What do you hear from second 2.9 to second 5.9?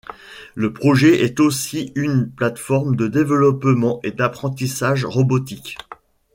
de développement et d'apprentissage robotique.